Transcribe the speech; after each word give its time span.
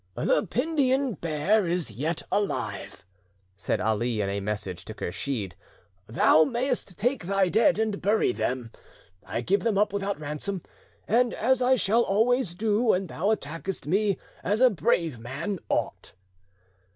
"The 0.15 0.47
Pindian 0.47 1.13
bear 1.21 1.67
is 1.67 1.91
yet 1.91 2.23
alive," 2.31 3.05
said 3.55 3.79
Ali 3.79 4.19
in 4.19 4.29
a 4.29 4.39
message 4.39 4.83
to 4.85 4.95
Kursheed; 4.95 5.53
"thou 6.07 6.43
mayest 6.43 6.97
take 6.97 7.27
thy 7.27 7.49
dead 7.49 7.77
and 7.77 8.01
bury 8.01 8.31
them; 8.31 8.71
I 9.23 9.41
give 9.41 9.59
them 9.59 9.77
up 9.77 9.93
without 9.93 10.19
ransom, 10.19 10.63
and 11.07 11.35
as 11.35 11.61
I 11.61 11.75
shall 11.75 12.01
always 12.01 12.55
do 12.55 12.81
when 12.81 13.05
thou 13.05 13.27
attackest 13.29 13.85
me 13.85 14.17
as 14.43 14.59
a 14.59 14.71
brave 14.71 15.19
man 15.19 15.59
ought." 15.69 16.13